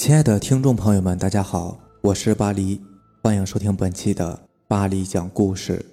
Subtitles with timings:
[0.00, 2.80] 亲爱的听众朋友们，大家好，我是巴黎，
[3.22, 5.84] 欢迎收听本期的巴黎讲故事。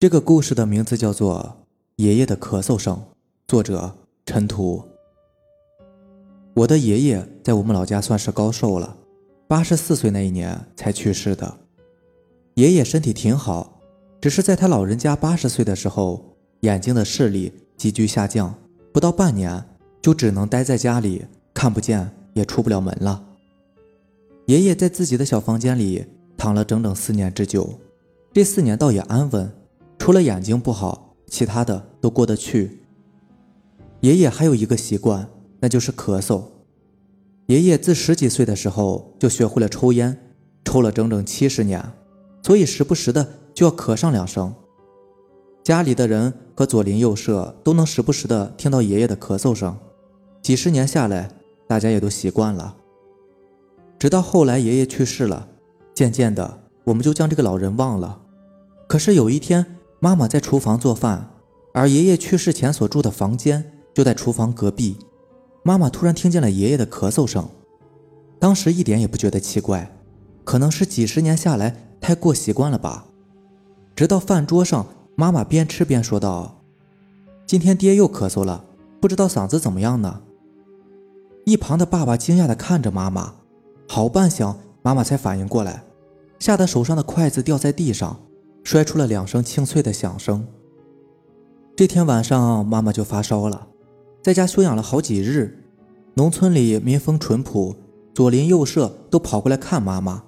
[0.00, 1.58] 这个故事的名字叫做
[1.96, 2.96] 《爷爷的咳嗽声》，
[3.46, 3.94] 作者
[4.24, 4.82] 陈图。
[6.54, 8.96] 我的爷爷在我们老家算是高寿了，
[9.46, 11.58] 八十四岁那一年才去世的。
[12.54, 13.82] 爷爷身体挺好，
[14.18, 18.54] 只是在他老人家八十岁的时候，眼睛的视力急剧下降，
[18.94, 19.62] 不到半年
[20.00, 21.26] 就只能待在家里。
[21.56, 23.24] 看不见也出不了门了。
[24.44, 26.04] 爷爷在自己的小房间里
[26.36, 27.80] 躺了整整四年之久，
[28.34, 29.50] 这四年倒也安稳，
[29.98, 32.82] 除了眼睛不好，其他的都过得去。
[34.00, 35.26] 爷爷还有一个习惯，
[35.58, 36.42] 那就是咳嗽。
[37.46, 41.82] 爷爷自十几岁的时候就学会了抽烟，抽了整整七十年，
[42.42, 44.54] 所以时不时的就要咳上两声。
[45.64, 49.74] 家里的人和左邻右舍都能时不时的听到爷爷的咳嗽声，
[50.42, 51.30] 几十年下来。
[51.66, 52.76] 大家也都习惯了，
[53.98, 55.48] 直到后来爷爷去世了，
[55.94, 58.20] 渐渐的我们就将这个老人忘了。
[58.86, 61.28] 可是有一天，妈妈在厨房做饭，
[61.72, 64.96] 而爷爷去世前所住的房间就在厨房隔壁。
[65.64, 67.48] 妈妈突然听见了爷爷的咳嗽声，
[68.38, 69.90] 当时一点也不觉得奇怪，
[70.44, 73.06] 可能是几十年下来太过习惯了吧。
[73.96, 76.62] 直到饭桌上，妈妈边吃边说道
[77.44, 78.64] ：“今天爹又咳嗽了，
[79.00, 80.20] 不知道嗓子怎么样呢。”
[81.46, 83.34] 一旁的爸爸惊讶地看着妈妈，
[83.86, 85.84] 好半晌，妈妈才反应过来，
[86.40, 88.18] 吓得手上的筷子掉在地上，
[88.64, 90.44] 摔出了两声清脆的响声。
[91.76, 93.68] 这天晚上，妈妈就发烧了，
[94.20, 95.62] 在家休养了好几日。
[96.14, 97.76] 农村里民风淳朴，
[98.12, 100.24] 左邻右舍都跑过来看妈妈，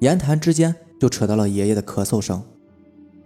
[0.00, 2.42] 言谈之间就扯到了爷爷的咳嗽声。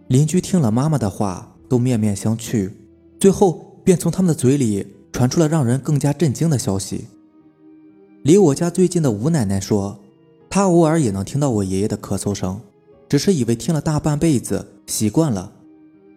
[0.07, 2.71] 邻居听了妈妈的话，都面面相觑，
[3.19, 4.87] 最后便从他们的嘴里。
[5.13, 7.07] 传出了让人更加震惊的消息。
[8.23, 9.99] 离我家最近的吴奶奶说，
[10.49, 12.61] 她偶尔也能听到我爷爷的咳嗽声，
[13.09, 15.53] 只是以为听了大半辈子习惯了，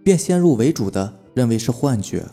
[0.03, 2.25] 便先入为主的认为是幻觉。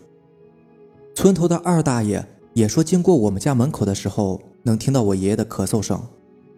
[1.14, 2.24] 村头的二大爷
[2.54, 6.02] 也说，经过我们家门口的时候能听到我爷爷的咳嗽声，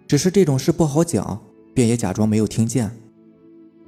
[0.07, 1.39] 只是这种事不好讲，
[1.75, 2.91] 便也假装没有听见。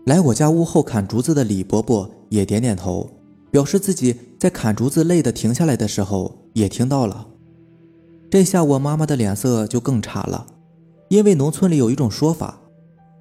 [0.05, 3.11] 来我家屋后砍竹子的李伯伯也点点头。
[3.55, 7.25] 表示自己在砍竹子累得停下来的时候也听到了，
[8.29, 10.45] 这下我妈妈的脸色就更差了，
[11.09, 12.59] 因为农村里有一种说法，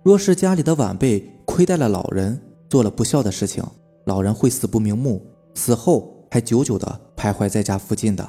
[0.02, 3.64] 若是家里的晚辈亏待了老人，做了不孝的事情，
[4.06, 5.24] 老人会死不瞑目，
[5.54, 8.28] 死后还久久的徘徊在家附近的。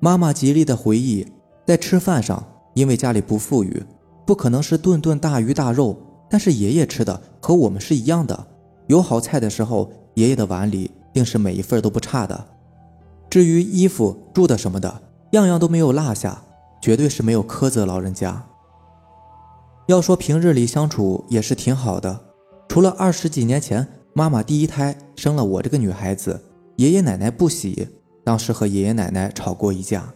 [0.00, 1.24] 妈妈极力的回忆，
[1.68, 3.80] 在吃饭上，因为家里不富裕，
[4.26, 5.96] 不可能是顿顿大鱼大肉，
[6.28, 8.48] 但是爷爷吃的和我们是一样的，
[8.88, 9.88] 有好菜的时候。
[10.18, 12.48] 爷爷的碗里定是每一份都不差的，
[13.30, 16.42] 至于衣服、住的什么的，样样都没有落下，
[16.82, 18.44] 绝对是没有苛责老人家。
[19.86, 22.18] 要说平日里相处也是挺好的，
[22.68, 26.42] 除了二十几年前妈妈第一胎生了我这个女孩子，
[26.74, 27.88] 爷爷奶奶不喜，
[28.24, 30.12] 当时和爷爷奶奶吵过一架。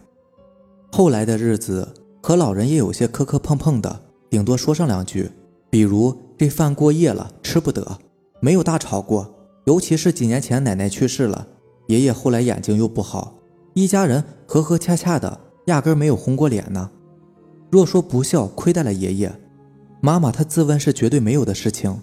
[0.91, 5.31] 后来的日子和老人也有些磕磕碰碰的，顶多说上两句，
[5.69, 7.97] 比如这饭过夜了吃不得，
[8.41, 9.32] 没有大吵过。
[9.65, 11.47] 尤其是几年前奶奶去世了，
[11.87, 13.35] 爷爷后来眼睛又不好，
[13.73, 16.91] 一家人和和洽洽的，压根没有红过脸呢。
[17.71, 19.33] 若说不孝亏待了爷爷，
[20.01, 21.97] 妈妈她自问是绝对没有的事情。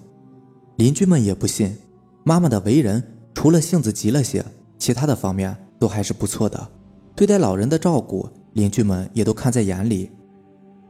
[0.77, 1.77] 邻居们也不信，
[2.25, 3.03] 妈妈的为人
[3.35, 4.45] 除了性子急了些，
[4.79, 6.69] 其他的方面都还是不错的。
[7.15, 10.11] 对待老人的照顾，邻居们也都看在眼里，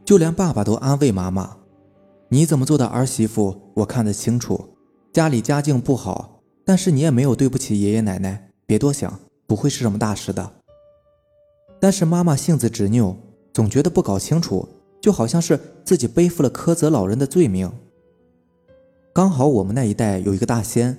[0.05, 1.57] 就连爸爸都安慰妈妈
[2.31, 4.69] ：“你怎么做的儿媳妇，我看得清楚，
[5.13, 6.37] 家里家境不好。”
[6.71, 10.53] 但是你也没有对不起爷爷奶奶，别多想，不会是什么大事的。
[11.81, 13.17] 但是妈妈性子执拗，
[13.53, 14.69] 总觉得不搞清楚，
[15.01, 17.69] 就好像是自己背负了苛责老人的罪名。
[19.13, 20.97] 刚好我们那一代有一个大仙，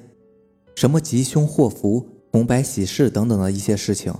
[0.75, 4.13] 什么吉凶祸福、红白喜事等等的一些事情，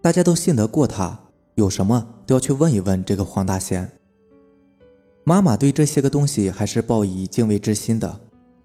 [0.00, 1.16] 大家都信得过他，
[1.54, 3.88] 有什么都要去问一问这个黄大仙。
[5.22, 8.18] 妈妈对这些个东西还是抱以敬畏之心的。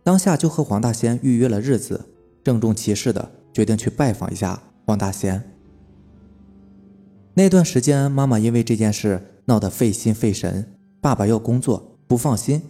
[0.08, 2.06] 当下就和黄大仙预约了日子，
[2.42, 5.52] 郑重其事的决定去拜访一下黄大仙。
[7.34, 10.66] 那段时间，妈妈因为这件事闹得费心费神，
[11.02, 12.62] 爸爸要工作不放心，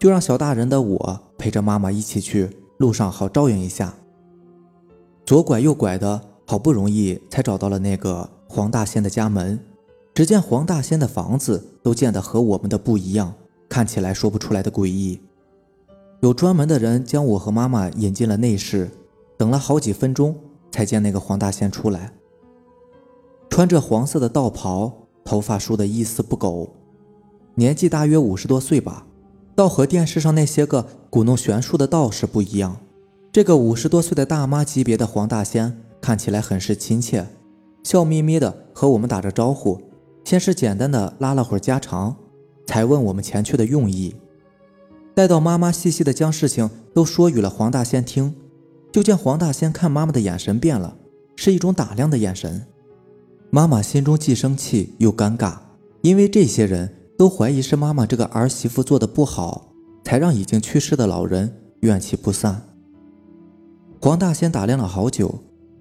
[0.00, 3.94] 就让小大人的我陪着妈妈一起去，路上好照应一下。
[5.24, 9.56] 左拐右拐的，好不容易才找到了那个黄大仙的家门。
[10.12, 13.32] 只见黄大仙的房子都建得和我们的不一样，
[13.68, 15.20] 看起来说不出来的诡异。
[16.22, 18.88] 有专门的人将我和妈妈引进了内室，
[19.36, 20.32] 等了好几分钟
[20.70, 22.12] 才见那个黄大仙出来。
[23.50, 24.92] 穿着黄色的道袍，
[25.24, 26.76] 头发梳得一丝不苟，
[27.56, 29.04] 年纪大约五十多岁吧。
[29.56, 32.76] 倒和电视上那些个鼓弄玄术的道士不一样，
[33.32, 37.26] 这个五十多岁的大妈级别的黄大仙看起来很是亲切，
[37.82, 39.76] 笑眯眯的和我们打着招呼。
[40.22, 42.14] 先是简单的拉了会儿家常，
[42.68, 44.14] 才问我们前去的用意。
[45.14, 48.34] 待到妈妈细细的将事情都说与了黄大仙听，
[48.92, 50.96] 就见黄大仙看妈妈的眼神变了，
[51.36, 52.66] 是一种打量的眼神。
[53.50, 55.58] 妈妈心中既生气又尴尬，
[56.00, 56.98] 因为这些人。
[57.14, 59.72] 都怀疑是妈妈这个儿媳妇做的不好，
[60.02, 62.60] 才让已经去世的老人怨气不散。
[64.00, 65.32] 黄大仙打量了好久，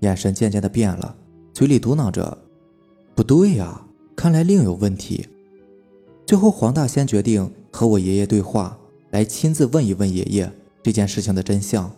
[0.02, 1.16] 眼神渐渐的变了，
[1.52, 2.38] 嘴里嘟囔着
[3.16, 5.28] ：“不对呀，看来另有问题。”
[6.28, 8.78] 最后，黄大仙决定和我爷爷对话，
[9.12, 11.90] 来亲自问一问爷爷这件事情的真相。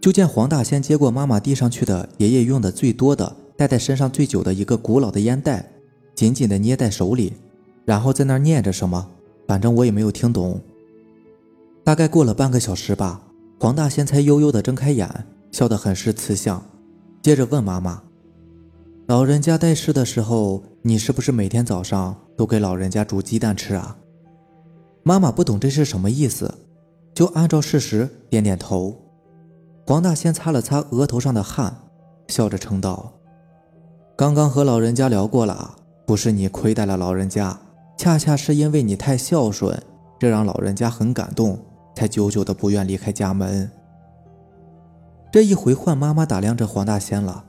[0.00, 5.68] 就见黄大仙接过妈妈递上去的爷爷用的最多的、戴在身上最久的一个古老的烟袋，
[6.14, 7.32] 紧紧的捏在手里。
[7.84, 9.08] 然后在那儿念着什么，
[9.46, 10.60] 反正我也没有听懂。
[11.82, 13.22] 大概过了半个小时吧，
[13.58, 15.08] 黄大仙才悠悠的睁开眼，
[15.50, 16.62] 笑得很是慈祥，
[17.22, 18.02] 接着问妈妈
[19.08, 23.96] ：“老人家在世的时候，你是不是每天早上都给老人家煮鸡蛋吃啊？”
[25.08, 26.52] 妈妈不懂这是什么意思，
[27.14, 28.94] 就按照事实点点头。
[29.86, 31.74] 黄大仙擦了擦额头上的汗，
[32.26, 33.14] 笑着称道
[34.14, 37.58] ：“刚刚和老人家聊过了，不是你亏待了老人家。”
[37.96, 39.82] 恰恰是因为你太孝顺，
[40.18, 41.58] 这让老人家很感动，
[41.96, 43.70] 才久久的不愿离开家门。
[45.32, 47.46] 这一回换妈妈打量着黄大仙了。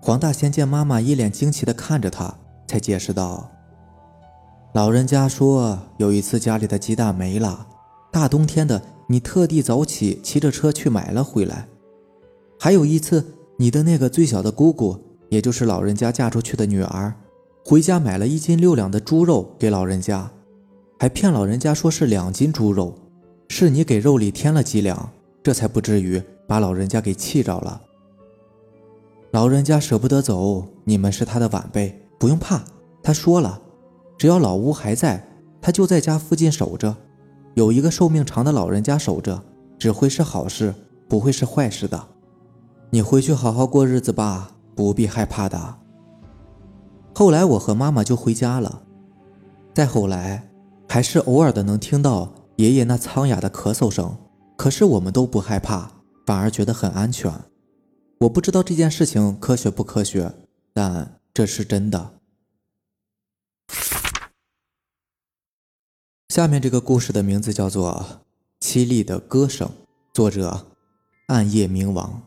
[0.00, 2.34] 黄大仙见妈妈一脸惊奇的看着他，
[2.66, 3.50] 才解释道
[4.74, 7.64] ：“老人家说有一次家里的鸡蛋没了，
[8.10, 11.68] 大冬天的，你特地早起骑着车去买了回来。
[12.58, 13.24] 还有一次，
[13.56, 14.98] 你的那个最小的姑姑，
[15.28, 17.14] 也就是老人家嫁出去的女儿。”
[17.64, 20.28] 回家买了一斤六两的猪肉给老人家，
[20.98, 22.92] 还骗老人家说是两斤猪肉，
[23.46, 25.08] 是你给肉里添了几两，
[25.40, 27.80] 这才不至于把老人家给气着了。
[29.30, 32.60] 老人家舍不得走，你们是他的晚辈，不用怕。
[33.04, 33.60] 他说了，
[34.16, 35.26] 只要老吴还在，
[35.60, 36.96] 他就在家附近守着，
[37.54, 39.42] 有一个寿命长的老人家守着，
[39.78, 40.74] 只会是好事，
[41.08, 42.08] 不会是坏事的。
[42.90, 45.76] 你回去好好过日子吧，不必害怕的。
[47.14, 48.82] 后来我和妈妈就回家了，
[49.74, 50.48] 再后来，
[50.88, 54.16] 还是偶尔的能听到爷爷那苍哑的咳嗽声，
[54.56, 55.90] 可是我们都不害怕，
[56.24, 57.32] 反而觉得很安全。
[58.20, 60.32] 我不知道这件事情科学不科学，
[60.72, 62.10] 但这是真的。
[66.34, 68.04] 下面这个故事的名字叫做
[68.66, 69.68] 《凄厉的歌声》，
[70.12, 70.66] 作者
[71.28, 72.20] 暗夜冥王。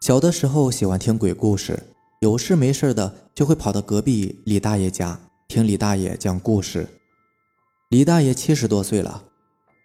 [0.00, 1.82] 小的时候喜欢听鬼故事。
[2.20, 5.18] 有事没事的就会跑到隔壁李大爷家
[5.48, 6.86] 听李大爷讲故事。
[7.90, 9.24] 李大爷七十多岁了，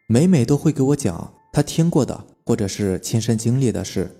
[0.07, 4.15] 每每都会给我讲他听过的或者是亲身经历的事。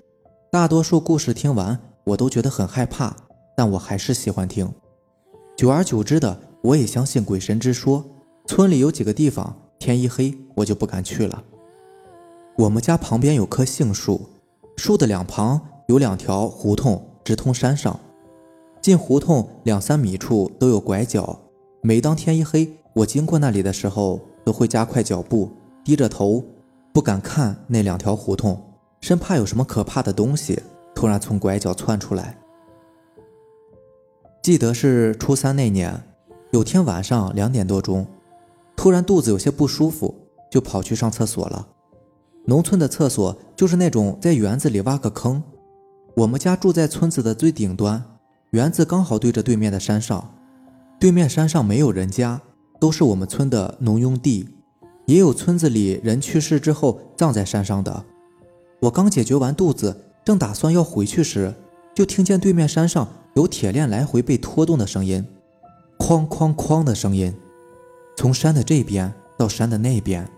[0.52, 3.16] 大多数故事听完，我都觉得很害怕，
[3.56, 4.74] 但我还是喜欢听。
[5.56, 8.04] 久而久之的，我也相信鬼神之说。
[8.50, 11.44] 村里有几个地方，天一黑我就不敢去了。
[12.58, 14.28] 我们家旁边有棵杏树，
[14.76, 18.00] 树的两旁有两条胡同，直通山上。
[18.82, 21.40] 进胡同两三米处都有拐角，
[21.84, 25.52] 每当天一黑，我经过那里的时候，都会加快脚步，
[25.84, 26.44] 低着头，
[26.92, 28.60] 不敢看那两条胡同，
[29.02, 30.60] 生怕有什么可怕的东西
[30.96, 32.36] 突然从拐角窜出来。
[34.42, 36.02] 记得是初三那年，
[36.50, 38.08] 有天晚上两点多钟，
[38.80, 40.16] 突然肚子有些不舒服，
[40.50, 41.68] 就跑去上厕所了。
[42.46, 45.44] 农村的厕所就是那种在园子里挖个坑，
[46.16, 48.02] 我们家住在村子的最顶端。
[48.52, 50.34] 园子刚好对着对面的山上，
[50.98, 52.40] 对面山上没有人家，
[52.80, 54.48] 都是我们村的农用地，
[55.08, 58.06] 也有村子里人去世之后葬在山上的。
[58.80, 59.94] 我刚解决完肚子，
[60.24, 61.54] 正打算要回去时，
[61.94, 65.28] 就听见对面山上有铁链来回被拖动的声音，
[65.98, 67.36] 哐哐哐的声音，
[68.20, 70.30] 从山的这边到山的那边。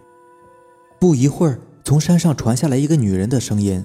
[1.00, 3.84] 不一会儿，从山上传下来一个女人的声音，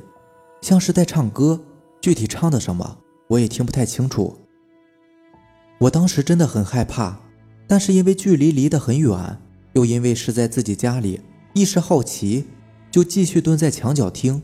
[0.61, 1.59] 像是在唱歌，
[2.03, 2.99] 具体唱的什么？
[3.29, 4.37] 我也听不太清楚。
[5.79, 7.21] 我当时真的很害怕，
[7.67, 9.39] 但是因为距离离得很远，
[9.73, 11.23] 又因为是在自己家里，
[11.55, 12.45] 一时好奇，
[12.91, 14.43] 就继续蹲在墙角听。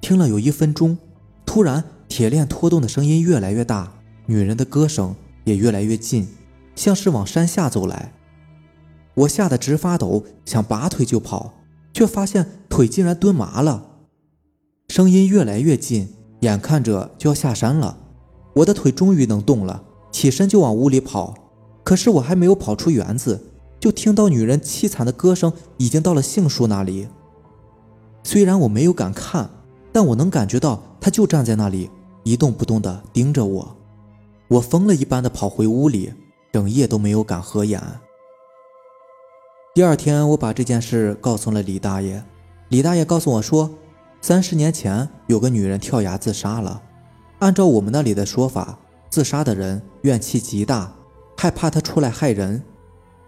[0.00, 0.98] 听了有一分钟，
[1.46, 3.92] 突然铁链拖动的声音越来越大，
[4.26, 5.14] 女人的歌声
[5.44, 6.26] 也越来越近，
[6.74, 8.12] 像是往山下走来。
[9.18, 11.54] 我吓得直发抖，想拔腿就跑，
[11.92, 13.84] 却发现腿竟然蹲麻了。
[14.88, 16.08] 声音越来越近，
[16.40, 17.98] 眼看着就要下山了。
[18.54, 19.82] 我的腿终于能动了，
[20.12, 21.34] 起身就往屋里跑。
[21.82, 27.08] 可是我还没有跑出园子，就听到女人凄惨的歌声已经到了杏树那里。
[28.22, 29.50] 虽然我没有敢看，
[29.90, 31.90] 但我能感觉到她就站在那里，
[32.22, 33.76] 一动不动地盯着我。
[34.46, 36.12] 我疯了一般的跑回屋里，
[36.52, 37.82] 整夜都没有敢合眼。
[39.78, 42.20] 第二天，我把这件事告诉了李大爷。
[42.68, 43.72] 李大爷告诉我说，
[44.20, 46.82] 三十年前有个女人跳崖自杀了。
[47.38, 48.76] 按照我们那里的说法，
[49.08, 50.92] 自杀的人怨气极大，
[51.36, 52.60] 害怕她出来害人，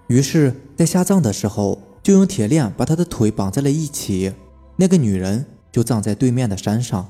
[0.09, 4.35] 于是，在下葬的时候就用铁链把她的腿绑在了一起。
[4.75, 7.09] 那个女人就葬在对面的山上。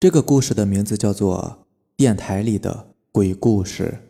[0.00, 1.58] 这个故事的名字叫做
[1.98, 4.00] 《电台里的鬼故事》。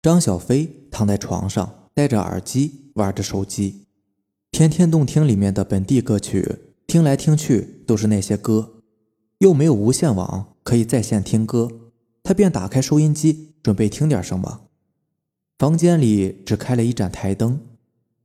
[0.00, 3.86] 张小飞躺在床上，戴着耳机玩着手机，
[4.52, 8.74] 天天动听里面的本地歌曲听来听去都是那些歌，
[9.38, 11.68] 又没有无线网可以在线听歌，
[12.22, 14.68] 他便打开收音机准备听点什么。
[15.58, 17.60] 房间里只开了一盏台灯，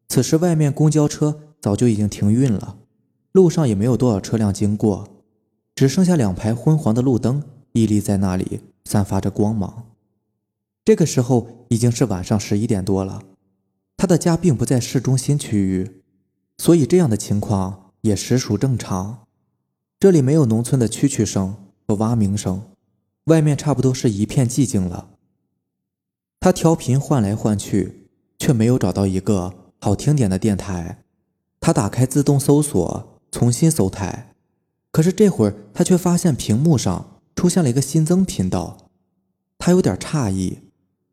[0.09, 2.77] 此时外面公交车早就已经停运了，
[3.31, 5.23] 路上也没有多少车辆经过。
[5.73, 7.41] 只剩下两排昏黄的路灯
[7.71, 9.87] 屹立在那里，散发着光芒。
[10.83, 13.21] 这个时候已经是晚上十一点多了。
[13.97, 16.01] 他的家并不在市中心区域，
[16.57, 19.27] 所以这样的情况也实属正常。
[19.99, 21.55] 这里没有农村的蛐蛐声
[21.87, 22.63] 和蛙鸣声，
[23.25, 25.09] 外面差不多是一片寂静了。
[26.39, 28.09] 他调频换来换去，
[28.39, 31.03] 却没有找到一个好听点的电台。
[31.59, 34.33] 他打开自动搜索，重新搜台。
[34.91, 38.89] 可是这会儿，他却发现屏幕上出现了一个新增频道，
[39.57, 40.59] 他有点诧异。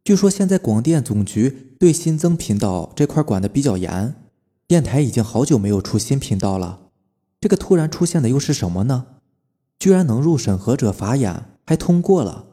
[0.04, 4.14] 据说现在广电总局对新增频道这块管得比较严，
[4.66, 6.80] 电台已经好久没有出新频道了。
[7.40, 9.06] 这个突然出现的又是什么呢？
[9.78, 12.46] 居然能入审核者法眼，还通过了。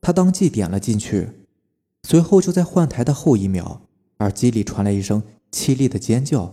[0.00, 1.30] 他当即点了进去，
[2.02, 3.82] 随后就在换台的后一秒，
[4.18, 6.52] 耳机里传来一声凄厉的尖叫，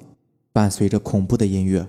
[0.52, 1.88] 伴随着恐怖的音乐。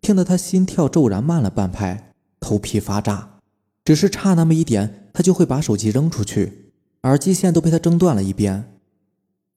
[0.00, 3.40] 听得他心跳骤然慢了半拍，头皮发炸，
[3.84, 6.72] 只是差那么一点，他就会把手机扔出去，
[7.02, 8.78] 耳机线都被他挣断了一边。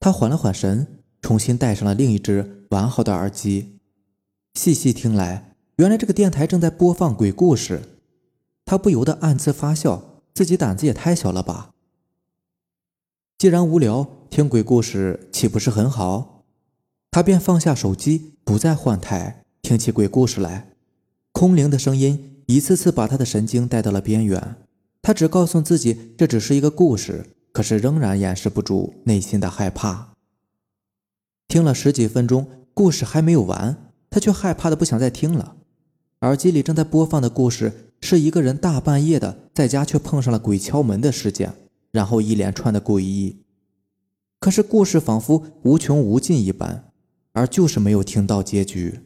[0.00, 3.78] 他缓了缓神，重新戴上了另一只完好的耳机，
[4.54, 7.82] 细细听来，原来这个电台正在播放鬼故事。
[8.64, 11.70] 他不由得暗自发笑，自己胆子也太小了吧。
[13.38, 16.44] 既然无聊，听鬼故事岂不是很好？
[17.10, 19.44] 他便放下手机，不再换台。
[19.62, 20.72] 听起鬼故事来，
[21.32, 24.56] 空灵的声音一次次把他的神经带到了边缘。
[25.02, 30.14] 他只告诉自己这只是一个故事，可是仍然掩饰不住内心的害怕。
[31.46, 35.56] 听了十几分钟，故事还没有完，他却害怕的不想再听了。
[36.22, 41.54] 耳机里正在播放的故事是一个人大半夜的在家却碰上了鬼敲门的事件，
[41.92, 43.44] 然后一连串的诡异。
[44.40, 46.90] 可是故事仿佛无穷无尽一般，
[47.32, 49.00] 而就是没有听到结局。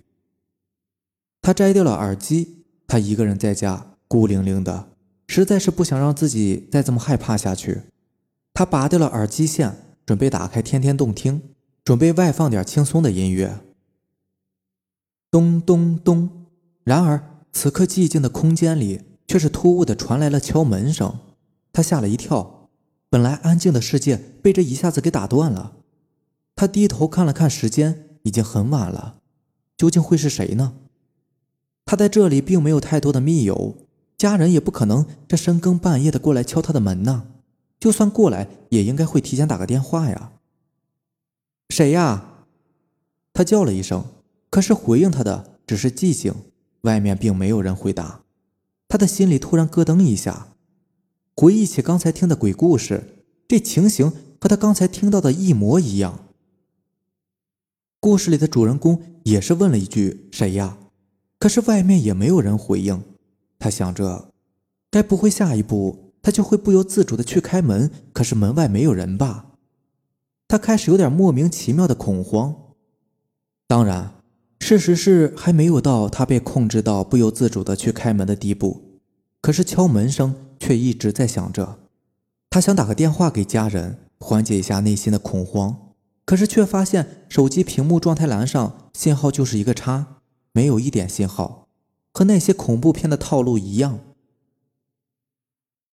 [1.43, 2.60] 他摘掉了耳机，
[2.91, 4.89] 他一个人在家，孤零零的，
[5.29, 7.83] 实在是不想让自己再这么害怕下去。
[8.53, 11.41] 他拔掉了耳机线，准备打开天天动听，
[11.85, 13.61] 准备外放点轻松的音乐。
[15.31, 16.47] 咚咚咚！
[16.83, 21.17] 然而此刻寂静的空间里，却是突兀的传来了敲门声。
[21.73, 22.69] 他吓了一跳，
[23.09, 25.77] 本来安静的世界被这一下子给打断了。
[26.57, 29.21] 他低头看了看时间，已经很晚了，
[29.77, 30.75] 究竟会是谁呢？
[31.91, 33.75] 他在这里并没有太多的密友，
[34.17, 37.27] 家人也不可能这深更半夜的过来敲他的门呢。
[37.81, 40.31] 就算过来，也应该会提前打个电话呀。
[41.69, 42.47] 谁呀？
[43.33, 44.05] 他叫了一声，
[44.51, 46.33] 可是回应他的只是寂静，
[46.83, 48.21] 外面并没有人回答。
[48.87, 50.51] 他的心里突然咯噔一下，
[51.35, 56.29] 回忆起刚才听的鬼故事，这情形和他刚才听到的一模一样。
[57.99, 60.79] 故事里的主人公也是问了一句：“谁呀？”
[61.41, 63.03] 可是外面也没有人回应，
[63.59, 64.31] 他想着，
[64.91, 67.91] 该不会下一步他就会不由自主的去开门？
[68.13, 69.47] 可是门外没有人吧？
[70.47, 72.55] 他开始有点莫名其妙的恐慌。
[73.67, 74.13] 当然，
[74.61, 79.01] 事实是还没有到他被控制到不由自主的去开门的地步。
[79.41, 81.79] 可是敲门声却一直在响着，
[82.51, 85.95] 他想打个电话给家人，缓解一下内心的恐慌，
[86.27, 90.20] 可是却发现手机屏幕状态栏上信号就是一个叉。
[90.53, 91.69] 没有一点信号，
[92.13, 94.01] 和那些恐怖片的套路一样。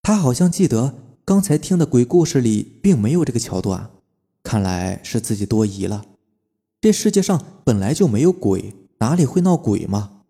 [0.02, 3.90] 他好像记得刚才听的鬼故事里并没有这个桥段，
[4.42, 6.04] 看来是自己多疑了。
[6.80, 10.22] 这世界上本来就没有鬼，哪里会闹鬼嘛？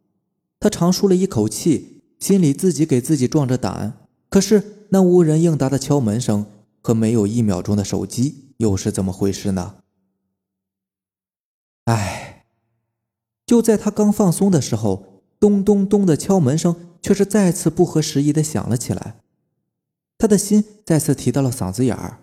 [0.58, 4.08] 他长舒了一口气，心里自己给自己壮着胆。
[4.28, 6.44] 可是那无人应答的敲门声
[6.82, 9.76] 和没有一秒钟的手机又是怎么回事呢？
[11.84, 12.27] 唉，
[13.48, 19.14] 就在他刚放松的时候，咚咚咚的敲门声却是再次不合时宜的响了起来。
[20.18, 22.18] 他的心再次提到了嗓子眼儿，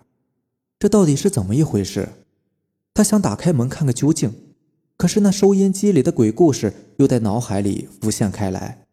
[0.78, 2.10] 这到底是怎么一回事？
[2.94, 4.32] 他想打开门看个究竟。
[4.96, 8.86] 可是那收音机里的鬼故事又在脑海里浮现开来。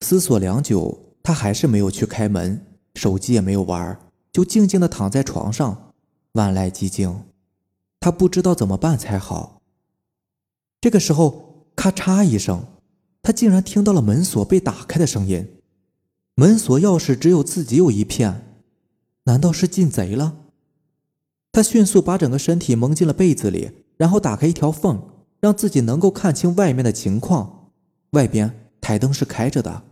[0.00, 2.64] 思索良久，他还是没有去开门，
[2.94, 4.00] 手机也没有玩，
[4.32, 5.92] 就静静的躺在床上，
[6.32, 7.24] 万籁寂静。
[8.00, 9.61] 他不知道怎么办才好。
[10.82, 12.66] 这个时候，咔嚓一声，
[13.22, 15.48] 他竟然听到了门锁被打开的声音。
[16.34, 18.56] 门锁钥匙只有自己有一片，
[19.24, 20.38] 难道是进贼了？
[21.52, 23.70] 他迅速把整个身体蒙进了被子里。
[23.98, 25.00] 然后打开一条缝，
[25.38, 27.70] 让自己能够看清外面的情况。
[28.10, 29.84] 外边台灯是开着的。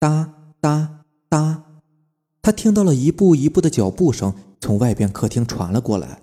[0.00, 1.62] 哒哒哒，
[2.42, 6.22] 他听到了一步一步的脚步声从外边客厅传了过来。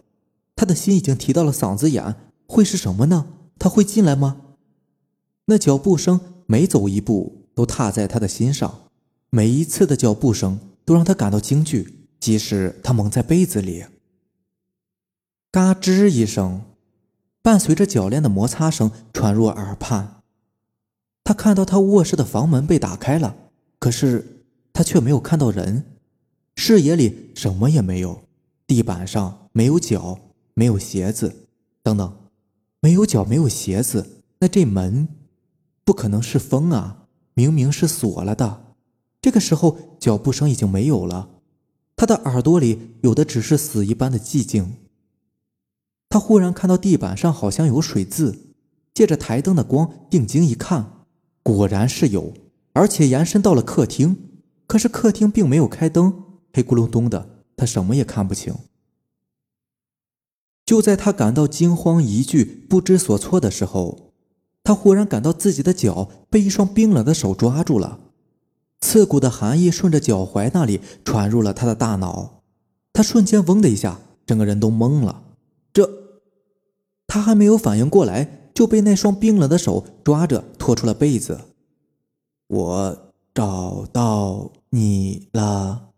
[0.57, 2.13] 他的心已经提到了嗓子眼，
[2.47, 3.27] 会是什么呢？
[3.57, 4.41] 他会进来吗？
[5.45, 8.89] 那脚步声每走一步都踏在他的心上，
[9.29, 13.85] 每一次的脚步声都让他感到惊惧，即使他蒙在被子里。
[15.51, 16.61] 嘎吱一声，
[17.41, 20.21] 伴随着铰链的摩擦声传入耳畔。
[21.23, 23.35] 他看到他卧室的房门被打开了，
[23.79, 25.85] 可是他却没有看到人，
[26.55, 28.23] 视野里什么也没有，
[28.65, 30.19] 地板上没有脚，
[30.53, 31.47] 没有鞋子，
[31.81, 32.13] 等等，
[32.83, 35.07] 没有脚，没有鞋子，那这门
[35.85, 38.75] 不可能是封啊，明明是锁了的。
[39.21, 41.29] 这个时候，脚步声已经没有了，
[41.95, 44.73] 他的耳朵里有的只是死一般的寂静。
[46.09, 48.37] 他忽然看到地板上好像有水渍，
[48.93, 51.05] 借着台灯的光定睛一看，
[51.41, 52.33] 果然是有，
[52.73, 54.17] 而且延伸到了客厅。
[54.67, 58.53] 可是客厅并没有开灯，黑咕隆咚的，他什么也看不清。
[60.65, 64.11] 就在他感到惊慌疑惧、不知所措的时候，
[64.63, 67.99] 他忽然感到自己的脚被一双冰冷的手抓住了，
[68.79, 72.41] 刺骨的寒意顺着脚踝那里传入了他的大脑，
[72.93, 75.23] 他瞬间嗡的一下，整个人都懵了。
[75.73, 75.89] 这。
[77.05, 81.41] 他还没有反应过来，就被那双冰冷的手抓着拖出了被子。
[82.47, 82.97] 我
[83.35, 85.92] 找到你了。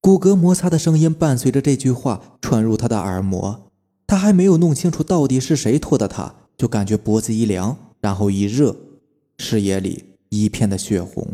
[0.00, 3.70] 骨骼摩擦的声音伴随着这句话传入他的耳膜。
[4.06, 8.74] 他还没有弄清楚到底是谁拖的他，就感觉脖子一凉，然后一热，
[9.38, 11.26] 视野里一片的血红。